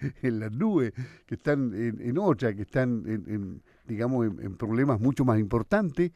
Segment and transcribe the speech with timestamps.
[0.22, 0.92] en las nubes,
[1.26, 6.12] que están en, otra, que están, en, digamos, en, problemas mucho más importantes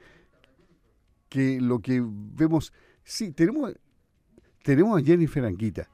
[1.29, 2.73] que lo que vemos.
[3.05, 3.75] Sí, tenemos,
[4.63, 5.89] tenemos a Jennifer Anguita,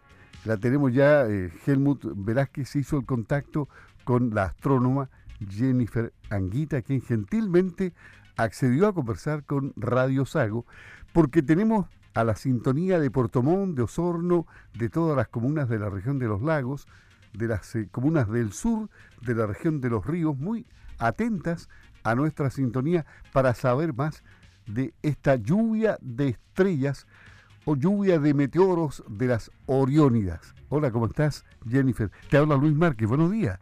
[0.44, 3.68] la tenemos ya, eh, Helmut Velázquez hizo el contacto
[4.04, 5.10] con la astrónoma
[5.48, 7.92] Jennifer Anguita, quien gentilmente
[8.36, 10.64] accedió a conversar con Radio Sago,
[11.12, 14.46] porque tenemos a la sintonía de Portomón, de Osorno,
[14.76, 16.86] de todas las comunas de la región de los lagos,
[17.32, 18.88] de las eh, comunas del sur,
[19.22, 20.66] de la región de los ríos, muy
[20.98, 21.68] atentas
[22.02, 24.22] a nuestra sintonía para saber más
[24.66, 27.06] de esta lluvia de estrellas
[27.64, 30.54] o lluvia de meteoros de las Oriónidas.
[30.68, 32.10] Hola, ¿cómo estás, Jennifer?
[32.30, 33.58] Te habla Luis Márquez, buenos días.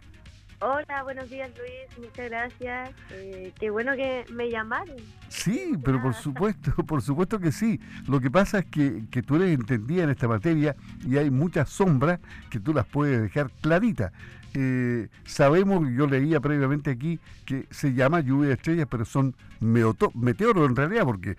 [0.60, 2.90] Hola, buenos días Luis, muchas gracias.
[3.10, 4.96] Eh, qué bueno que me llamaron.
[5.28, 7.78] Sí, pero por supuesto, por supuesto que sí.
[8.08, 10.74] Lo que pasa es que, que tú eres entendida en esta materia
[11.06, 12.20] y hay muchas sombras
[12.50, 14.12] que tú las puedes dejar claritas.
[14.54, 20.70] Eh, sabemos, yo leía previamente aquí, que se llama lluvia de estrellas, pero son meteoros
[20.70, 21.36] en realidad, porque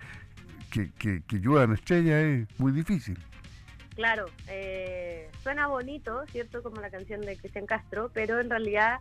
[0.70, 3.18] que, que, que lluevan estrellas es muy difícil.
[3.98, 6.62] Claro, eh, suena bonito, ¿cierto?
[6.62, 9.00] Como la canción de Cristian Castro, pero en realidad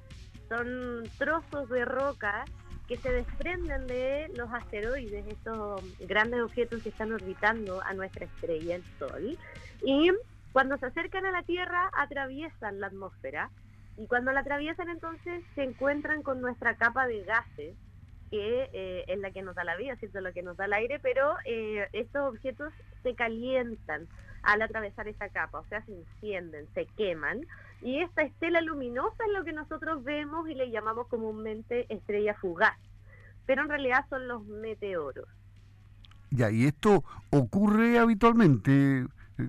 [0.49, 2.45] son trozos de roca
[2.87, 8.77] que se desprenden de los asteroides, estos grandes objetos que están orbitando a nuestra estrella,
[8.77, 9.37] el Sol,
[9.83, 10.09] y
[10.51, 13.51] cuando se acercan a la Tierra atraviesan la atmósfera,
[13.97, 17.75] y cuando la atraviesan entonces se encuentran con nuestra capa de gases,
[18.31, 20.21] que eh, es la que nos da la vida, ¿cierto?
[20.21, 22.73] Lo que nos da el aire, pero eh, estos objetos
[23.07, 24.07] se calientan
[24.43, 27.41] al atravesar esa capa, o sea, se encienden, se queman,
[27.81, 32.77] y esta estela luminosa es lo que nosotros vemos y le llamamos comúnmente estrella fugaz,
[33.45, 35.27] pero en realidad son los meteoros.
[36.31, 39.05] Ya, y esto ocurre habitualmente eh,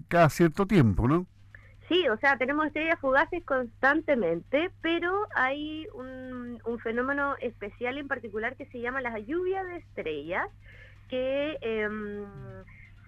[0.07, 1.27] cada cierto tiempo, ¿no?
[1.89, 8.55] Sí, o sea, tenemos estrellas fugaces constantemente, pero hay un, un fenómeno especial en particular
[8.57, 10.49] que se llama la lluvia de estrellas,
[11.09, 11.89] que eh,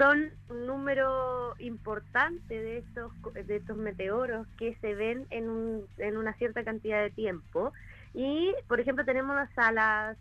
[0.00, 6.16] son un número importante de estos, de estos meteoros que se ven en, un, en
[6.16, 7.74] una cierta cantidad de tiempo.
[8.14, 10.16] Y, por ejemplo, tenemos a las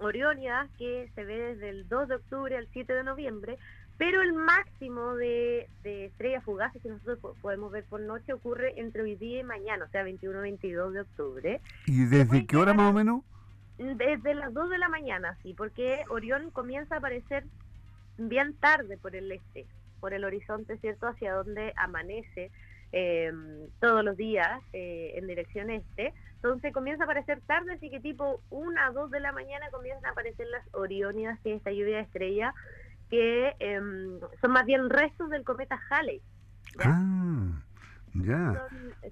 [0.00, 3.56] Oriónidas que se ve desde el 2 de octubre al 7 de noviembre,
[3.96, 9.16] pero el máximo de, estrellas fugaces que nosotros podemos ver por noche ocurre entre hoy
[9.16, 11.60] día y mañana, o sea, 21 22 de octubre.
[11.86, 13.22] ¿Y desde qué hora más o menos?
[13.78, 17.44] Desde las 2 de la mañana, sí, porque Orión comienza a aparecer
[18.18, 19.66] bien tarde por el este,
[20.00, 21.06] por el horizonte, ¿cierto?
[21.08, 22.50] Hacia donde amanece
[22.92, 26.14] em, todos los días eh, en dirección este.
[26.36, 30.10] Entonces comienza a aparecer tarde, así que tipo una, dos de la mañana comienzan a
[30.10, 32.54] aparecer las Oriónidas, que es esta lluvia de estrella,
[33.10, 36.20] que em, son más bien restos del cometa Halley.
[36.84, 37.62] Ah.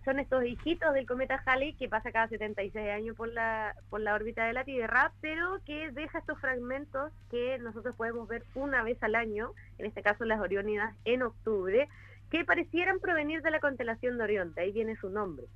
[0.04, 4.14] Son, estos hijitos del cometa Halley que pasa cada 76 años por la, por la
[4.14, 9.02] órbita de la Tierra, pero que deja estos fragmentos que nosotros podemos ver una vez
[9.02, 11.88] al año, en este caso las Oriónidas en octubre,
[12.30, 15.46] que parecieran provenir de la constelación de Orión, de ahí viene su nombre.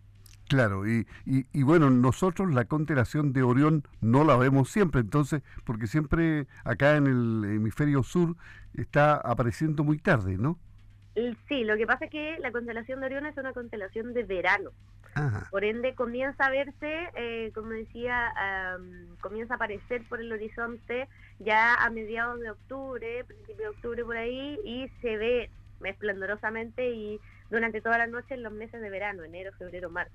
[0.49, 5.43] Claro, y, y, y, bueno, nosotros la constelación de Orión no la vemos siempre, entonces,
[5.65, 8.35] porque siempre acá en el hemisferio sur
[8.73, 10.59] está apareciendo muy tarde, ¿no?
[11.49, 14.71] Sí, lo que pasa es que la constelación de Orión es una constelación de verano.
[15.51, 18.33] Por ende, comienza a verse, eh, como decía,
[19.21, 21.09] comienza a aparecer por el horizonte
[21.41, 25.51] ya a mediados de octubre, principio de octubre por ahí, y se ve
[25.83, 27.19] esplendorosamente y
[27.51, 30.15] durante toda la noche en los meses de verano, enero, febrero, marzo.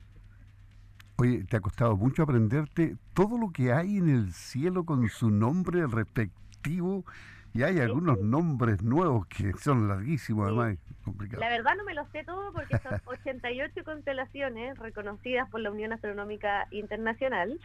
[1.18, 5.30] Oye, ¿te ha costado mucho aprenderte todo lo que hay en el cielo con su
[5.30, 7.06] nombre respectivo?
[7.54, 11.40] Y hay algunos nombres nuevos que son larguísimos, además, complicados.
[11.40, 15.94] La verdad no me lo sé todo porque son 88 constelaciones reconocidas por la Unión
[15.94, 17.60] Astronómica Internacional.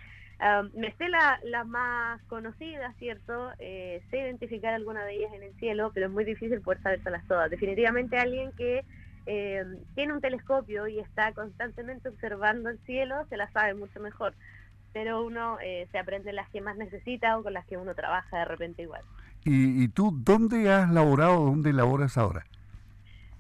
[0.75, 3.51] me sé las la más conocidas, ¿cierto?
[3.59, 7.27] Eh, sé identificar alguna de ellas en el cielo, pero es muy difícil poder sabérselas
[7.27, 7.51] todas.
[7.51, 8.85] Definitivamente alguien que
[9.25, 14.35] eh, tiene un telescopio y está constantemente observando el cielo se la sabe mucho mejor.
[14.93, 18.39] Pero uno eh, se aprende las que más necesita o con las que uno trabaja
[18.39, 19.03] de repente igual.
[19.45, 22.45] ¿Y, tú dónde has laborado, dónde laboras ahora?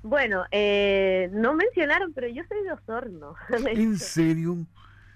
[0.02, 3.34] Bueno, eh, no mencionaron, pero yo soy de Osorno.
[3.66, 4.56] ¿En serio?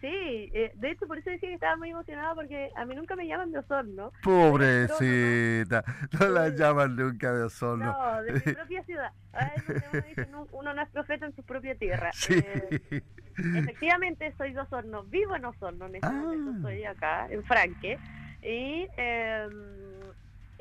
[0.03, 3.15] Sí, eh, de hecho por eso decía que estaba muy emocionada porque a mí nunca
[3.15, 4.13] me llaman de Osorno.
[4.25, 5.85] Pobrecita,
[6.19, 7.85] no la llaman nunca de Osorno.
[7.85, 9.13] No, de mi propia ciudad.
[10.51, 12.11] uno, no es profeta en su propia tierra.
[12.23, 12.35] Sí.
[12.35, 13.03] Eh,
[13.57, 16.35] efectivamente soy de Osorno, vivo en Osorno, en este ah.
[16.57, 17.99] estoy acá, en Franque.
[18.43, 18.89] Y...
[18.97, 19.49] Eh,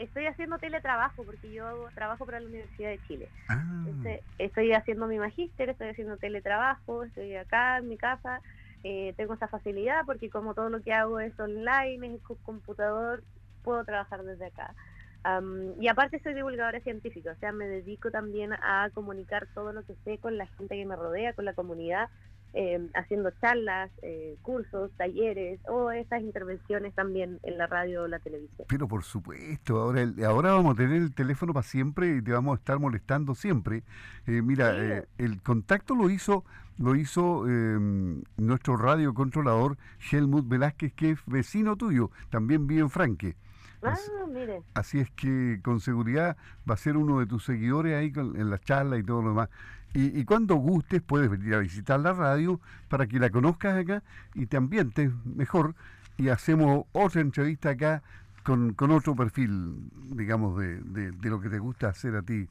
[0.03, 3.30] estoy haciendo teletrabajo porque yo trabajo para la Universidad de Chile.
[3.50, 3.86] Ah.
[4.38, 8.42] estoy haciendo mi magíster, estoy haciendo teletrabajo, estoy acá en mi casa
[8.83, 13.24] eh, tengo esa facilidad porque como todo lo que hago es online, es con computador,
[13.63, 14.74] puedo trabajar desde acá.
[15.80, 19.95] y aparte soy divulgadora científica, o sea, me dedico también a comunicar todo lo que
[20.03, 22.09] sé con la gente que me rodea, con la comunidad,
[22.53, 28.19] eh, haciendo charlas, eh, cursos, talleres o estas intervenciones también en la radio o la
[28.19, 28.68] televisión.
[28.68, 32.57] Pero por supuesto, ahora, ahora vamos a tener el teléfono para siempre y te vamos
[32.57, 33.83] a estar molestando siempre.
[34.27, 36.44] Eh, mira, el contacto lo hizo
[36.77, 39.77] lo hizo em, nuestro radio controlador
[40.12, 43.36] Helmut Velázquez, que es vecino tuyo, también vive en Franque.
[43.83, 44.62] Ah, mire.
[44.74, 46.38] Así es que con seguridad
[46.69, 49.50] va a ser uno de tus seguidores ahí en la charla y todo lo demás.
[49.94, 54.04] Y, cuando gustes puedes venir a visitar la radio para que la conozcas acá
[54.34, 55.76] y te ambientes mejor
[56.18, 58.02] y hacemos otra entrevista acá
[58.44, 59.76] con, otro perfil,
[60.16, 62.48] digamos, de, de, lo que te gusta hacer a ti,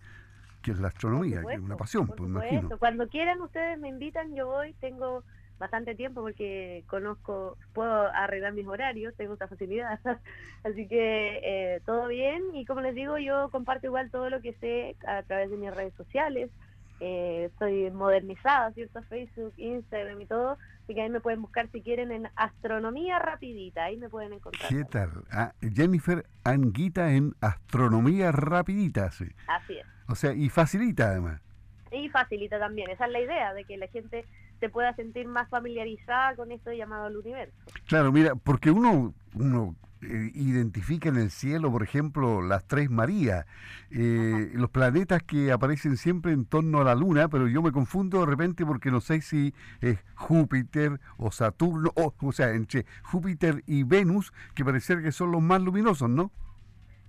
[0.62, 2.76] que es la astronomía, que es una pasión, pues imagino.
[2.78, 5.24] Cuando quieran ustedes me invitan, yo voy, tengo
[5.58, 10.00] bastante tiempo porque conozco, puedo arreglar mis horarios, tengo esa facilidad,
[10.64, 14.54] así que eh, todo bien y como les digo, yo comparto igual todo lo que
[14.54, 16.50] sé a través de mis redes sociales,
[17.00, 19.02] eh, estoy modernizada, ¿cierto?
[19.04, 20.58] Facebook, Instagram y todo.
[20.84, 24.68] Así que ahí me pueden buscar si quieren en Astronomía Rapidita, ahí me pueden encontrar.
[24.68, 25.10] ¿Qué tal?
[25.30, 29.26] Ah, Jennifer Anguita en Astronomía Rapidita, sí.
[29.46, 29.86] Así es.
[30.08, 31.40] O sea, y facilita además.
[31.92, 34.24] Y facilita también, esa es la idea, de que la gente
[34.60, 37.56] se pueda sentir más familiarizada con esto llamado el universo.
[37.86, 43.44] Claro, mira, porque uno, uno eh, identifica en el cielo, por ejemplo, las tres Marías,
[43.90, 48.20] eh, los planetas que aparecen siempre en torno a la Luna, pero yo me confundo
[48.20, 49.52] de repente porque no sé si
[49.82, 55.32] es Júpiter o Saturno, o, o sea, entre Júpiter y Venus, que parece que son
[55.32, 56.30] los más luminosos, ¿no?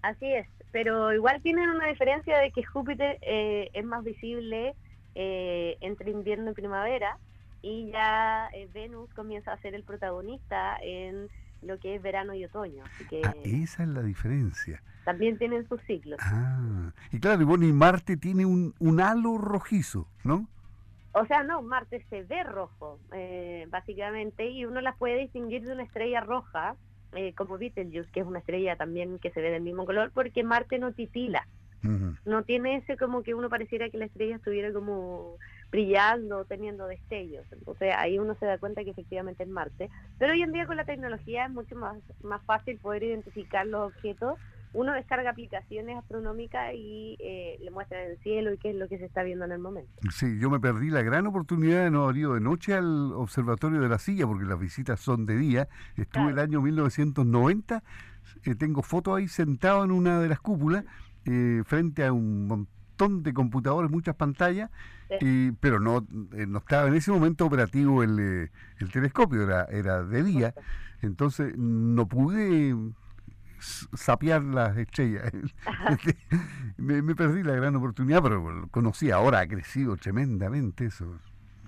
[0.01, 4.75] Así es, pero igual tienen una diferencia de que Júpiter eh, es más visible
[5.13, 7.17] entre invierno y primavera,
[7.61, 11.29] y ya Venus comienza a ser el protagonista en
[11.61, 12.83] lo que es verano y otoño.
[12.85, 14.81] Así que ah, esa es la diferencia.
[15.05, 16.19] También tienen sus ciclos.
[16.21, 20.47] Ah, y claro, y bueno, y Marte tiene un, un halo rojizo, ¿no?
[21.13, 25.73] O sea, no, Marte se ve rojo, eh, básicamente, y uno la puede distinguir de
[25.73, 26.75] una estrella roja,
[27.13, 30.43] eh, como Betelgeuse, que es una estrella también que se ve del mismo color, porque
[30.43, 31.47] Marte no titila.
[32.25, 35.37] No tiene ese como que uno pareciera que la estrella estuviera como
[35.71, 37.45] brillando, teniendo destellos.
[37.51, 39.89] Entonces ahí uno se da cuenta que efectivamente es Marte.
[40.19, 43.93] Pero hoy en día con la tecnología es mucho más, más fácil poder identificar los
[43.93, 44.37] objetos.
[44.73, 48.97] Uno descarga aplicaciones astronómicas y eh, le muestra el cielo y qué es lo que
[48.97, 49.91] se está viendo en el momento.
[50.11, 53.81] Sí, yo me perdí la gran oportunidad de no haber ido de noche al Observatorio
[53.81, 55.67] de la Silla, porque las visitas son de día.
[55.97, 57.83] Estuve el año 1990,
[58.45, 60.85] eh, tengo fotos ahí sentado en una de las cúpulas,
[61.25, 64.69] eh, frente a un montón de computadores, muchas pantallas,
[65.59, 70.03] pero no, eh, no estaba en ese momento operativo el, eh, el telescopio, era, era
[70.03, 70.53] de día,
[71.01, 72.75] entonces no pude
[73.59, 75.31] sapear las estrellas.
[76.77, 81.19] Me, me, perdí la gran oportunidad, pero lo conocí ahora, ha crecido tremendamente eso.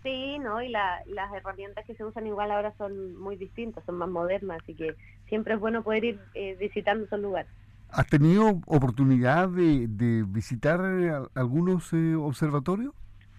[0.02, 0.60] Sí, ¿no?
[0.62, 4.60] Y la, las herramientas que se usan igual ahora son muy distintas, son más modernas,
[4.64, 4.96] así que
[5.30, 7.52] siempre es bueno poder ir eh, visitando esos lugares.
[7.94, 10.82] ¿Has tenido oportunidad de, de visitar
[11.36, 12.94] algunos observatorios?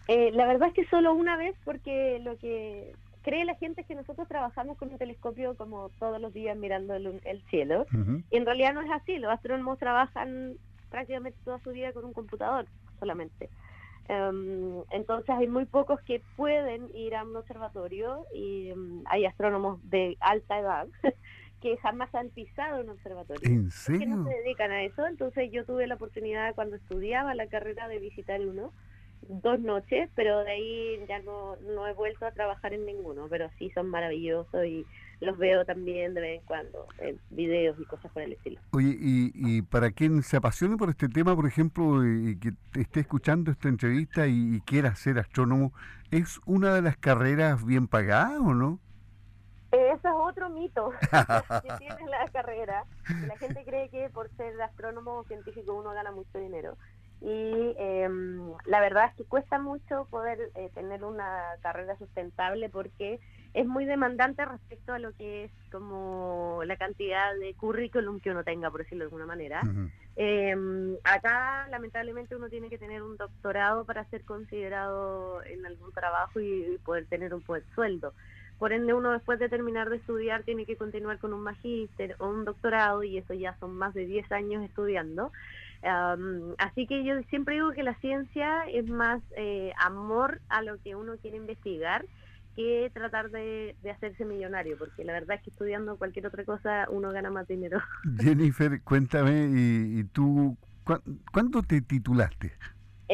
[0.06, 2.92] Eh, la verdad es que solo una vez porque lo que
[3.22, 6.94] cree la gente es que nosotros trabajamos con un telescopio como todos los días mirando
[6.94, 7.86] el, cielo
[8.30, 10.56] y en realidad no es así, los astrónomos trabajan
[10.90, 12.66] prácticamente toda su vida con un computador
[13.00, 13.48] solamente.
[14.08, 19.80] Em, entonces hay muy pocos que pueden ir a un observatorio y em, hay astrónomos
[19.88, 20.86] de alta edad
[21.64, 23.48] que jamás han pisado un observatorio.
[23.48, 24.00] ¿En serio?
[24.00, 25.06] Que no se dedican a eso.
[25.06, 28.70] Entonces yo tuve la oportunidad cuando estudiaba la carrera de visitar uno
[29.28, 33.48] dos noches, pero de ahí ya no, no he vuelto a trabajar en ninguno, pero
[33.58, 34.84] sí son maravillosos y
[35.20, 38.60] los veo también de vez en cuando, en videos y cosas por el estilo.
[38.72, 43.00] Oye, y, y para quien se apasione por este tema, por ejemplo, y que esté
[43.00, 45.72] escuchando esta entrevista y, quiera ser astrónomo,
[46.10, 48.80] ¿es una de las carreras bien pagadas o no?
[49.74, 50.92] Eso es otro mito
[51.62, 52.84] que tiene la carrera.
[53.26, 56.76] La gente cree que por ser astrónomo o científico uno gana mucho dinero
[57.24, 63.18] y em, la verdad es que cuesta mucho poder eh, tener una carrera sustentable porque
[63.54, 68.44] es muy demandante respecto a lo que es como la cantidad de currículum que uno
[68.44, 69.62] tenga, por decirlo de alguna manera.
[70.16, 76.40] Em, acá, lamentablemente, uno tiene que tener un doctorado para ser considerado en algún trabajo
[76.40, 78.12] y, poder tener un buen sueldo.
[78.58, 82.28] Por ende, uno después de terminar de estudiar tiene que continuar con un magíster o
[82.28, 85.32] un doctorado y eso ya son más de 10 años estudiando
[86.58, 90.94] así que yo siempre digo que la ciencia es más eh, amor a lo que
[90.94, 92.06] uno quiere investigar
[92.56, 97.10] que tratar de, hacerse millonario, porque la verdad es que estudiando cualquier otra cosa uno
[97.10, 97.80] gana más dinero.
[98.20, 100.56] Jennifer, cuéntame, ¿y, tú
[101.32, 102.52] cuándo te titulaste?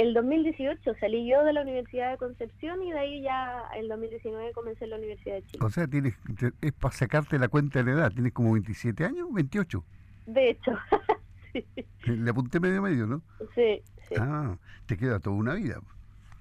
[0.01, 4.53] El 2018 salí yo de la Universidad de Concepción y de ahí ya el 2019
[4.53, 5.59] comencé en la Universidad de Chile.
[5.63, 6.15] O sea, tienes,
[6.63, 9.85] es para sacarte la cuenta de la edad, ¿tienes como 27 años, 28?
[10.25, 10.73] De hecho,
[11.53, 11.67] sí.
[12.07, 13.21] Le apunté medio medio, ¿no?
[13.55, 14.15] Sí, sí.
[14.19, 15.83] Ah, te queda toda una vida.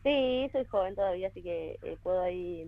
[0.03, 2.65] Sí, soy joven todavía, así que eh, puedo ahí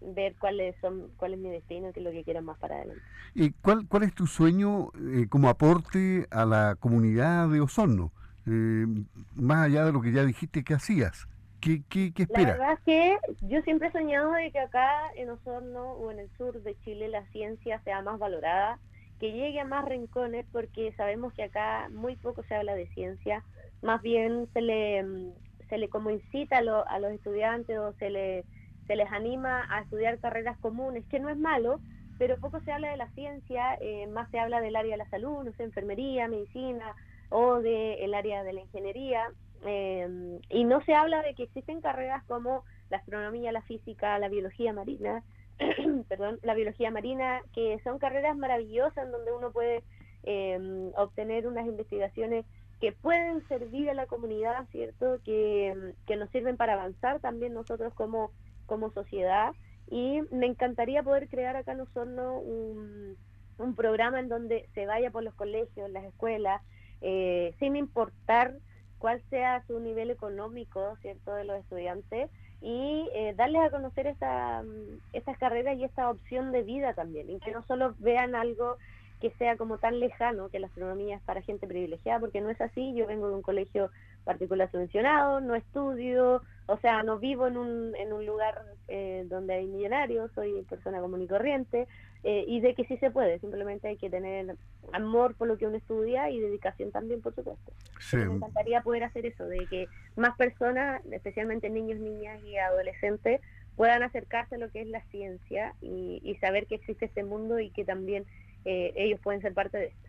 [0.00, 3.04] ver cuáles son cuál es mi destino, qué es lo que quiero más para adelante.
[3.36, 8.10] ¿Y cuál, cuál es tu sueño eh, como aporte a la comunidad de Osorno?
[8.46, 8.86] Eh,
[9.34, 11.26] más allá de lo que ya dijiste que hacías.
[11.60, 12.58] ¿Qué, qué, qué esperas?
[12.58, 16.18] La verdad es que yo siempre he soñado de que acá en Osorno o en
[16.18, 18.78] el sur de Chile la ciencia sea más valorada,
[19.18, 23.42] que llegue a más rincones, porque sabemos que acá muy poco se habla de ciencia,
[23.80, 25.32] más bien se le,
[25.70, 28.44] se le como incita a, a los estudiantes o se le
[28.86, 31.80] se les anima a estudiar carreras comunes, que no es malo,
[32.18, 35.08] pero poco se habla de la ciencia, eh, más se habla del área de la
[35.08, 36.94] salud, no sé, enfermería, medicina
[37.30, 39.30] o del área de la ingeniería,
[39.66, 44.28] eh, y no se habla de que existen carreras como la astronomía, la física, la
[44.28, 45.22] biología marina,
[46.08, 49.82] perdón, la biología marina, que son carreras maravillosas en donde uno puede
[50.24, 52.44] eh, obtener unas investigaciones
[52.80, 55.18] que pueden servir a la comunidad, ¿cierto?
[55.24, 58.30] Que, que nos sirven para avanzar también nosotros como
[58.66, 59.52] como sociedad
[59.90, 63.16] y me encantaría poder crear acá en Osorno un,
[63.58, 66.62] un programa en donde se vaya por los colegios, las escuelas,
[67.06, 68.54] eh, sin importar
[68.98, 72.30] cuál sea su nivel económico, ¿cierto?, de los estudiantes
[72.62, 74.64] y eh, darles a conocer esta,
[75.12, 78.78] estas carreras y esta opción de vida también, y que no solo vean algo
[79.20, 82.60] que sea como tan lejano, que la astronomía es para gente privilegiada, porque no es
[82.62, 83.90] así, yo vengo de un colegio
[84.24, 89.54] particular subvencionado, no estudio, o sea, no vivo en un, en un lugar eh, donde
[89.54, 91.86] hay millonarios, soy persona común y corriente,
[92.22, 94.56] eh, y de que sí se puede, simplemente hay que tener
[94.92, 97.72] amor por lo que uno estudia y dedicación también, por supuesto.
[98.12, 103.40] Me encantaría poder hacer eso, de que más personas, especialmente niños, niñas y adolescentes,
[103.76, 107.58] puedan acercarse a lo que es la ciencia y, y saber que existe este mundo
[107.58, 108.24] y que también
[108.64, 110.08] eh, ellos pueden ser parte de esto.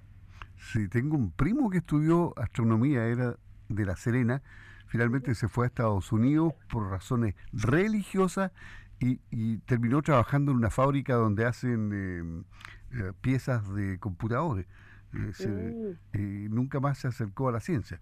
[0.57, 3.35] Sí, tengo un primo que estudió astronomía, era
[3.67, 4.41] de La Serena,
[4.87, 8.51] finalmente se fue a Estados Unidos por razones religiosas
[8.99, 12.43] y, terminó trabajando en una fábrica donde hacen em,
[12.91, 14.65] eh, piezas de computadores.
[15.13, 16.53] Eh, mm.
[16.53, 17.99] nunca más se acercó a la ciencia.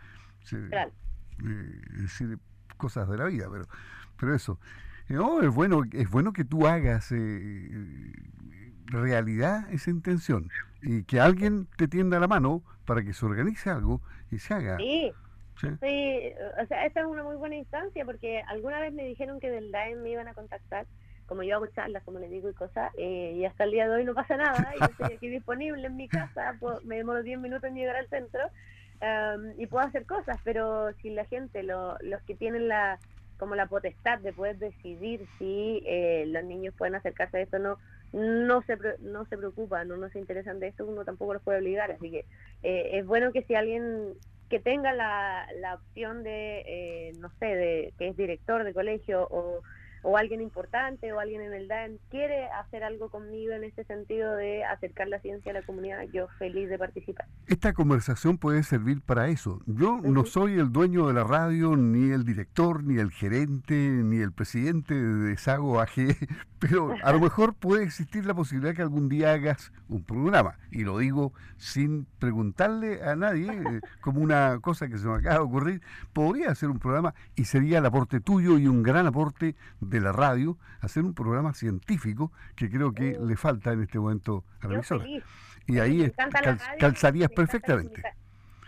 [0.70, 0.92] claro.
[1.38, 2.40] decir,
[2.78, 3.66] cosas de la vida, pero,
[4.18, 4.60] pero eso.
[5.10, 7.14] No, es bueno, es bueno que tú hagas
[8.86, 10.50] realidad esa intención
[10.82, 14.78] y que alguien te tienda la mano para que se organice algo y se haga.
[14.78, 15.12] Sí.
[15.60, 15.68] ¿Sí?
[15.68, 19.72] o sea, esa es una muy buena instancia porque alguna vez me dijeron que del
[19.72, 20.86] DAEM me iban a contactar,
[21.26, 23.96] como yo hago charlas, como les digo, y cosas, eh, y hasta el día de
[23.96, 27.70] hoy no pasa nada, yo estoy aquí disponible en mi casa, me demoro 10 minutos
[27.70, 28.42] en llegar al centro
[29.58, 33.00] y puedo hacer cosas, pero si la gente, lo, los que tienen la
[33.44, 37.60] como la potestad de poder decidir si eh, los niños pueden acercarse a esto o
[37.60, 37.78] no,
[38.14, 41.60] no se, no se preocupan o no se interesan de esto, uno tampoco los puede
[41.60, 41.92] obligar.
[41.92, 42.26] Así que
[42.64, 44.14] eh, es bueno que si alguien
[44.50, 49.28] que tenga la, la opción de, eh, no sé, de que es director de colegio
[49.30, 49.62] o
[50.04, 54.36] o alguien importante o alguien en el DAN quiere hacer algo conmigo en este sentido
[54.36, 57.26] de acercar la ciencia a la comunidad, yo feliz de participar.
[57.48, 59.62] Esta conversación puede servir para eso.
[59.66, 64.18] Yo no soy el dueño de la radio, ni el director, ni el gerente, ni
[64.18, 66.16] el presidente de Sago AG,
[66.60, 70.58] pero a lo mejor puede existir la posibilidad que algún día hagas un programa.
[70.72, 75.36] Y lo digo sin preguntarle a nadie, eh, como una cosa que se me acaba
[75.36, 75.82] de ocurrir.
[76.12, 80.12] Podría hacer un programa y sería el aporte tuyo y un gran aporte de la
[80.12, 84.76] radio, hacer un programa científico que creo que le falta en este momento a la
[84.76, 85.06] emisora.
[85.68, 86.12] Y ahí
[86.80, 88.02] calzarías perfectamente.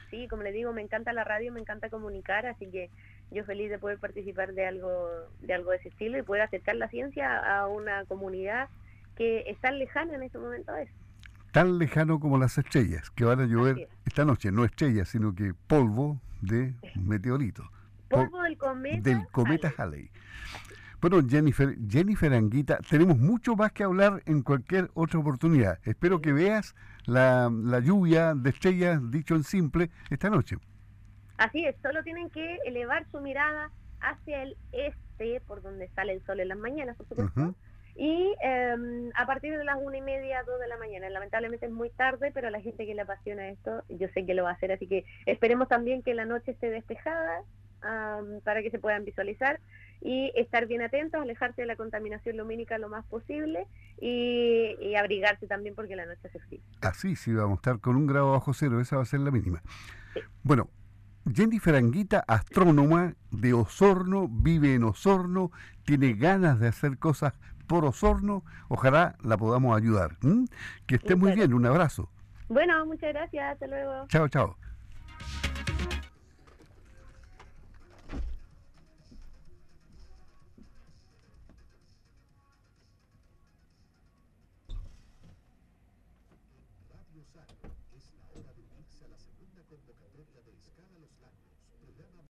[0.10, 2.90] Sí, como le digo, me encanta la radio, me encanta comunicar, así que
[3.32, 5.10] yo feliz de poder participar de algo
[5.42, 8.70] de algo de ese estilo y poder acercar la ciencia a una comunidad
[9.16, 10.94] que es tan lejana en este momento a eso.
[11.52, 15.54] Tan lejano como las estrellas, que van a llover esta noche, no estrellas, sino que
[15.54, 17.64] polvo de meteorito.
[18.10, 19.10] Polvo del cometa.
[19.10, 20.10] Del cometa Halley.
[21.08, 25.78] Bueno, Jennifer, Jennifer Anguita, tenemos mucho más que hablar en cualquier otra oportunidad.
[25.84, 26.74] Espero que veas
[27.06, 27.48] la,
[27.80, 30.56] lluvia de estrellas, dicho en simple, esta noche.
[31.38, 33.70] Así es, solo tienen que elevar su mirada
[34.02, 37.54] hacia el este, por donde sale el sol en las mañanas, por supuesto.
[37.96, 41.08] Y em, a partir de las una y media, dos de la mañana.
[41.12, 44.34] Lamentablemente es muy tarde, pero a la gente que le apasiona esto, yo sé que
[44.34, 44.72] lo va a hacer.
[44.72, 47.44] Así que esperemos también que la noche esté despejada
[48.44, 49.60] para que se puedan visualizar
[50.02, 53.68] y estar bien atentos, alejarse de la contaminación lumínica lo más posible
[54.00, 56.62] y, abrigarse también porque la noche hace frío.
[56.82, 59.32] Así, sí, vamos a estar con un grado bajo cero, esa va a ser la
[59.32, 59.62] mínima.
[60.44, 60.70] Bueno,
[61.34, 65.52] Jennifer Anguita, astrónoma de Osorno, vive en Osorno,
[65.84, 67.34] tiene ganas de hacer cosas
[67.68, 70.18] por Osorno, ojalá la podamos ayudar.
[70.86, 72.10] Que esté muy bien, un abrazo.
[72.48, 74.08] Bueno, muchas gracias, hasta luego.
[74.08, 74.56] Chao, chao.